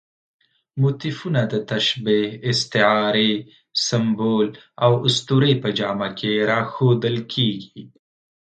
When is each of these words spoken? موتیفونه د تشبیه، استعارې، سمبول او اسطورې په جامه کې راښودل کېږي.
موتیفونه 0.81 1.41
د 1.51 1.53
تشبیه، 1.71 2.25
استعارې، 2.49 3.33
سمبول 3.85 4.47
او 4.85 4.91
اسطورې 5.07 5.53
په 5.63 5.69
جامه 5.79 6.09
کې 6.19 6.31
راښودل 6.49 7.17
کېږي. 7.33 7.81